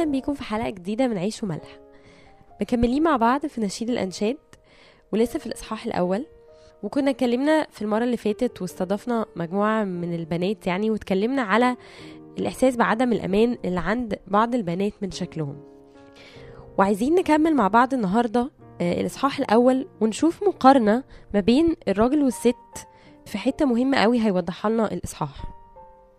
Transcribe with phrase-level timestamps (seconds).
[0.00, 1.78] أهلا بيكم في حلقة جديدة من عيش وملح.
[2.60, 4.36] مكملين مع بعض في نشيد الأنشاد
[5.12, 6.26] ولسه في الإصحاح الأول.
[6.82, 11.76] وكنا اتكلمنا في المرة اللي فاتت واستضفنا مجموعة من البنات يعني واتكلمنا على
[12.38, 15.56] الإحساس بعدم الأمان اللي عند بعض البنات من شكلهم.
[16.78, 21.04] وعايزين نكمل مع بعض النهاردة آه، الإصحاح الأول ونشوف مقارنة
[21.34, 22.86] ما بين الراجل والست
[23.26, 25.44] في حتة مهمة قوي هيوضحها لنا الإصحاح.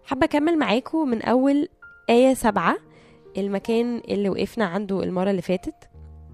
[0.03, 1.67] حابة أكمل معاكم من أول
[2.09, 2.90] آية سبعة
[3.37, 5.75] المكان اللي وقفنا عنده المرة اللي فاتت.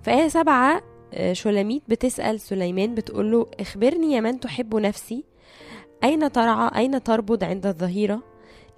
[0.04, 0.82] في آية سبعة
[1.14, 5.26] آه، شولاميت بتسأل سليمان بتقوله أخبرني يا من تحب نفسي؟
[6.04, 8.24] أين ترعى؟ أين تربض عند الظهيرة؟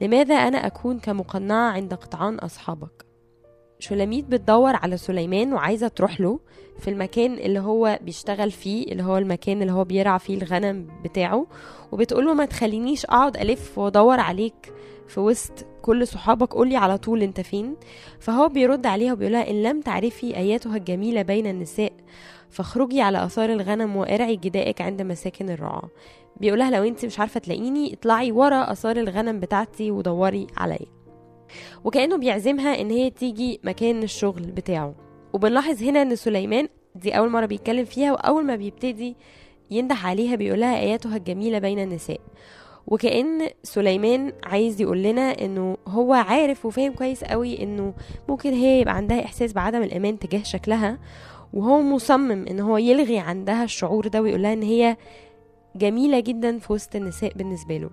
[0.02, 3.05] لماذا أنا أكون كمقنعة عند قطعان أصحابك؟
[3.80, 6.40] شولاميت بتدور على سليمان وعايزة تروح له
[6.80, 11.48] في المكان اللي هو بيشتغل فيه اللي هو المكان اللي هو بيرعى فيه الغنم بتاعه
[11.92, 14.73] وبتقوله ما تخلينيش أقعد ألف وأدور عليك
[15.08, 17.76] في وسط كل صحابك قولي على طول أنت فين.
[18.20, 21.94] فهو بيرد عليها وبيقولها إن لم تعرفي آياتها الجميلة بين النساء
[22.50, 25.90] فاخرجي على آثار الغنم وارعي جدائك عند مساكن الرعاة.
[26.38, 30.98] بيقولها لو أنت مش عارفة تلاقيني اطلعي ورا آثار الغنم بتاعتي ودوري عليا.
[31.83, 34.95] وكأنه بيعزمها إن هي تيجي مكان الشغل بتاعه.
[35.33, 39.16] وبنلاحظ هنا إن سليمان دي أول مرة بيتكلم فيها وأول ما بيبتدي
[39.72, 42.19] ينده عليها بيقولها آياتها الجميلة بين النساء.
[42.88, 47.94] وكأن سليمان عايز يقول لنا إنه هو عارف وفاهم كويس قوي إنه
[48.30, 51.00] ممكن هي يبقى عندها إحساس بعدم الأمان تجاه شكلها.
[51.53, 54.97] وهو مصمم إن هو يلغي عندها الشعور ده ويقول لها إن هي
[55.75, 57.89] جميلة جدا في وسط النساء بالنسبة له.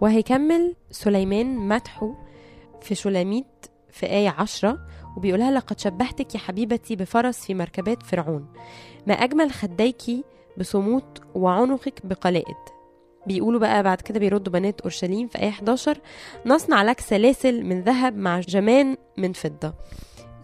[0.00, 2.14] وهيكمل سليمان مدحه
[2.84, 3.46] في شلاميت
[3.90, 4.78] في آية عشرة
[5.16, 8.46] وبيقولها لقد شبهتك يا حبيبتي بفرس في مركبات فرعون.
[9.06, 10.02] ما أجمل خديك
[10.58, 12.56] بصموت وعنقك بقلائد.
[13.26, 15.98] بيقولوا بقى بعد كده بيردوا بنات أورشليم في آية 11
[16.46, 19.74] نصنع لك سلاسل من ذهب مع جمان من فضة.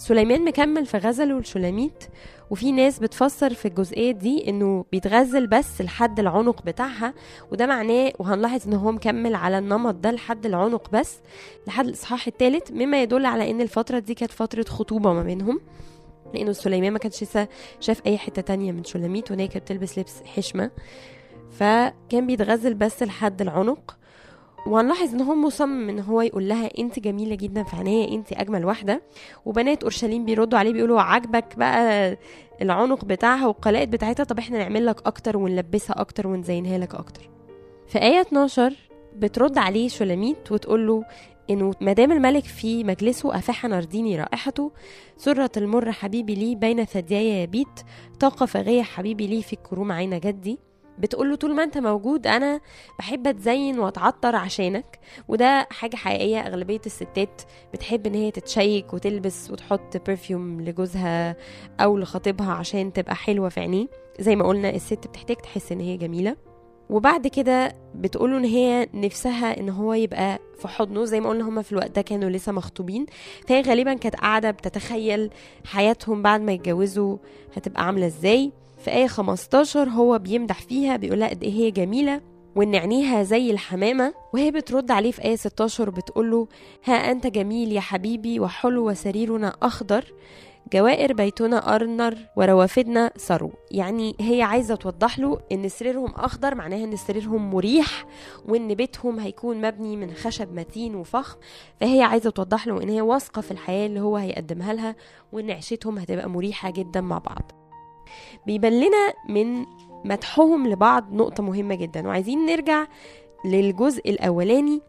[0.01, 2.05] سليمان مكمل في غزله الشلاميت
[2.51, 7.15] وفي ناس بتفسر في الجزئية دي إنه بيتغزل بس لحد العنق بتاعها
[7.53, 11.19] وده معناه وهنلاحظ إن هو مكمل على النمط ده لحد العنق بس
[11.67, 15.61] لحد الإصحاح الثالث مما يدل على إن الفترة دي كانت فترة خطوبة ما بينهم
[16.35, 17.49] لأنه سليمان ما كانش لسه
[17.81, 20.71] شاف أي حتة تانية من شلاميت وان هي كانت بتلبس لبس حشمة
[21.51, 23.97] فكان بيتغزل بس لحد العنق.
[24.67, 28.65] وهنلاحظ إن هو مصمم إن هو يقول لها أنت جميلة جدا في عينيا أنت أجمل
[28.65, 29.03] واحدة.
[29.45, 32.17] وبنات أورشليم بيردوا عليه بيقولوا عاجبك بقى
[32.63, 34.25] العنق بتاعها والقلائد بتاعتها.
[34.25, 37.29] طب إحنا نعمل لك أكتر ونلبسها أكتر ونزينها لك أكتر.
[37.87, 38.75] في آية 12
[39.17, 41.05] بترد عليه شلاميت وتقول له
[41.51, 44.73] إنه مدام الملك في مجلسه أفاح نرديني رائحته.
[45.17, 47.81] سرة المر حبيبي لي بين ثدياي يبيت
[48.21, 50.59] طاقة فاغية حبيبي لي في الكروم عين جدي.
[51.01, 52.61] بتقول له طول ما انت موجود أنا
[52.99, 54.99] بحب أتزين وأتعطر عشانك.
[55.29, 61.37] وده حاجة حقيقية أغلبية الستات بتحب إن هي تتشيك وتلبس وتحط perfume لجوزها
[61.81, 63.87] أو لخطيبها عشان تبقى حلوة في عينيه.
[64.21, 66.37] زي ما قلنا الست بتحتاج تحس إن هي جميلة.
[66.91, 71.05] وبعد كده بتقوله إن هي نفسها إن هو يبقى في حضنه.
[71.05, 73.07] زي ما قلنا هما في الوقت ده كانوا لسه مخطوبين.
[73.49, 75.31] فهي غالبا كانت قاعدة بتتخيل
[75.65, 77.17] حياتهم بعد ما يتجوزوا
[77.57, 78.53] هتبقى عاملة إزاي.
[78.85, 82.21] في آية 15 هو بيمدح فيها بيقولها قد إيه هي جميلة
[82.57, 86.49] وإن عينيها زي الحمامة وهي بترد عليه في آية 16 بتقوله
[86.85, 90.05] ها أنت جميل يا حبيبي وحلو وسريرنا أخضر
[90.73, 93.51] جوائر بيتنا أرنر وروافدنا ثرو.
[93.71, 98.05] يعني هي عايزة توضح له إن سريرهم أخضر معناها إن سريرهم مريح
[98.49, 101.39] وإن بيتهم هيكون مبني من خشب متين وفخم
[101.81, 104.97] فهي عايزة توضح له إن هي واثقة في الحياة اللي هو هيقدمها لها
[105.33, 107.60] وإن عيشتهم هتبقى مريحة جدا مع بعض.
[108.47, 109.67] بيبان لنا من
[110.05, 112.09] مدحهم لبعض نقطة مهمة جدا.
[112.09, 112.87] وعايزين نرجع
[113.45, 114.81] للجزء الأولاني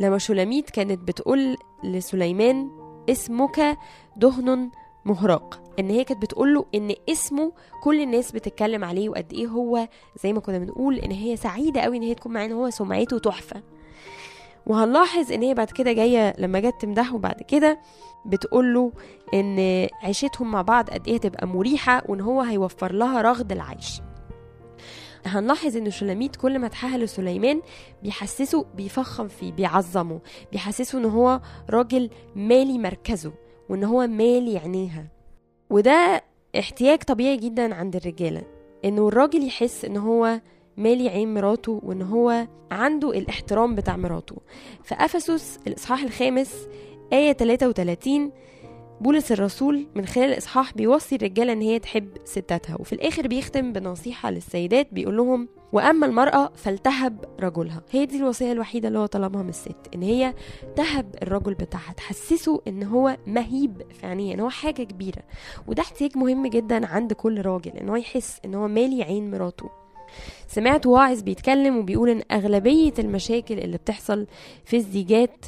[0.00, 2.70] لما شولاميت كانت بتقول لسليمان
[3.10, 3.78] اسمك
[4.16, 4.70] دهن
[5.04, 5.60] مهراق.
[5.78, 7.52] إن هي كانت بتقول له إن اسمه
[7.82, 9.88] كل الناس بتتكلم عليه وقد إيه هو
[10.22, 13.18] زي ما كنا بنقول إن هي سعيدة قوي إن هي تكون معاه ان هو سمعته
[13.18, 13.62] تحفة.
[14.68, 17.78] وهنلاحظ إن هي بعد كده جاية لما جت تمدحه بعد كده
[18.26, 18.92] بتقول له
[19.34, 19.58] إن
[20.02, 24.00] عيشتهم مع بعض قد إيه تبقى مريحة وإن هو هيوفر لها رغد العيش.
[25.26, 27.62] هنلاحظ إن شلاميت كل ما تحاها لسليمان
[28.02, 30.20] بيحسسه بيفخم فيه بيعظمه
[30.52, 33.32] بيحسسه إن هو راجل مالي مركزه
[33.68, 35.06] وإن هو مالي عينيها.
[35.70, 36.24] وده
[36.58, 38.42] احتياج طبيعي جدا عند الرجالة
[38.84, 40.40] إنه الراجل يحس إن هو
[40.78, 44.36] مالي عين مراته وإن هو عنده الاحترام بتاع مراته.
[44.82, 46.54] في أفسس الإصحاح الخامس
[47.12, 48.32] آية 33
[49.00, 54.30] بولس الرسول من خلال الإصحاح بيوصي الرجالة إن هي تحب ستاتها وفي الآخر بيختم بنصيحة
[54.30, 57.82] للسيدات بيقول لهم وأما المرأة فلتهب رجلها.
[57.90, 60.34] هي دي الوصية الوحيدة اللي هو طلبها من الست إن هي
[60.76, 65.22] تهب الرجل بتاعها تحسسه إن هو مهيب في عينيه إن هو حاجة كبيرة.
[65.66, 69.70] وده احتياج مهم جدا عند كل راجل إن هو يحس إن هو مالي عين مراته.
[70.48, 74.26] سمعت واعظ بيتكلم وبيقول إن أغلبية المشاكل اللي بتحصل
[74.64, 75.46] في الزيجات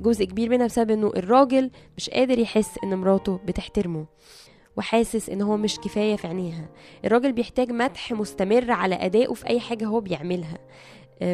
[0.00, 4.06] جزء كبير منها بسبب إنه الراجل مش قادر يحس إن مراته بتحترمه
[4.76, 6.68] وحاسس إن هو مش كفاية في عينيها.
[7.04, 10.58] الراجل بيحتاج مدح مستمر على أدائه في أي حاجة هو بيعملها.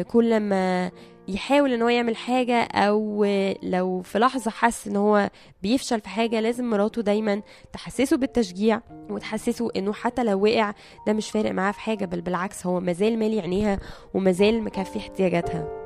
[0.07, 0.91] كل ما
[1.27, 3.25] يحاول إن هو يعمل حاجة أو
[3.63, 5.29] لو في لحظة حس إن هو
[5.63, 7.41] بيفشل في حاجة لازم مراته دايما
[7.73, 10.73] تحسسه بالتشجيع وتحسسه إنه حتى لو وقع
[11.07, 13.79] ده مش فارق معاه في حاجة بل بالعكس هو مازال مالي عينيها
[14.13, 15.76] ومازال مكفي احتياجاتها.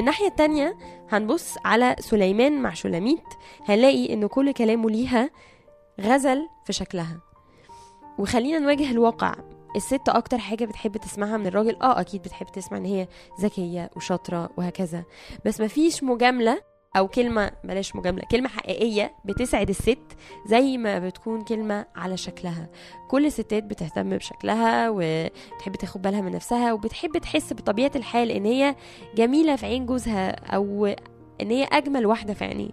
[0.00, 0.76] من الناحية التانية
[1.10, 3.24] هنبص على سليمان مع شلاميت
[3.68, 5.30] هنلاقي إن كل كلامه ليها
[6.00, 7.20] غزل في شكلها.
[8.18, 9.34] وخلينا نواجه الواقع.
[9.76, 13.08] الست أكتر حاجة بتحب تسمعها من الراجل آه أكيد بتحب تسمع إن هي
[13.40, 15.04] ذكية وشاطرة وهكذا.
[15.44, 16.62] بس مفيش مجاملة
[16.96, 19.98] أو كلمة بلاش مجاملة كلمة حقيقية بتسعد الست
[20.46, 22.68] زي ما بتكون كلمة على شكلها.
[23.10, 28.74] كل الستات بتهتم بشكلها وبتحب تاخد بالها من نفسها وبتحب تحس بطبيعة الحال إن هي
[29.14, 30.86] جميلة في عين جوزها أو
[31.40, 32.70] إن هي أجمل واحدة في عينيه.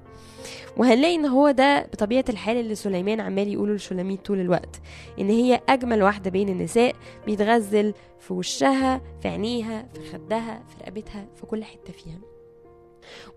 [0.78, 4.82] وهنلاقي إن هو ده بطبيعة الحال اللي سليمان عمال يقوله لشلاميت طول الوقت
[5.20, 11.26] إن هي أجمل واحدة بين النساء بيتغزل في وشها في عينيها في خدها في رقبتها
[11.36, 12.37] في كل حتة فيها.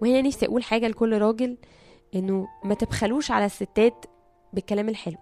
[0.03, 1.57] وهنا نفسي أقول حاجة لكل راجل
[2.15, 4.05] إنه ما تبخلوش على الستات
[4.53, 5.17] بالكلام الحلو.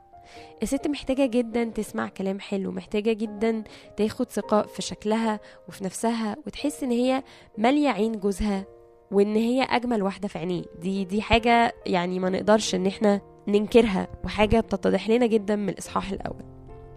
[0.62, 3.64] الست محتاجة جدا تسمع كلام حلو محتاجة جدا
[3.96, 7.22] تاخد ثقة في شكلها وفي نفسها وتحس إن هي
[7.58, 8.64] مالية عين جوزها
[9.10, 10.64] وإن هي أجمل واحدة في عينيه.
[10.80, 16.10] دي دي حاجة يعني ما نقدرش إن إحنا ننكرها وحاجة بتتضح لنا جدا من الإصحاح
[16.10, 16.44] الأول.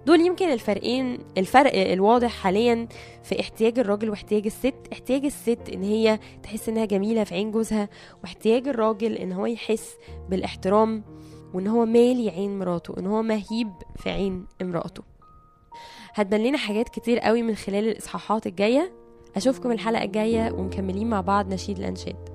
[0.05, 2.87] دول يمكن الفرقين الفرق الواضح حاليا
[3.23, 4.73] في احتياج الراجل واحتياج الست.
[4.93, 7.89] احتياج الست إن هي تحس إنها جميلة في عين جوزها
[8.23, 9.93] واحتياج الراجل إن هو يحس
[10.29, 11.03] بالاحترام
[11.53, 15.03] وإن هو مالي عين مراته إن هو مهيب في عين امرأته.
[16.13, 18.91] هتبان لنا حاجات كتير قوي من خلال الإصحاحات الجاية.
[19.35, 22.30] أشوفكم الحلقة الجاية ومكملين مع بعض نشيد الأنشاد.